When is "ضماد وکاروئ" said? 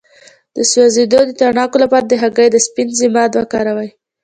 2.99-3.89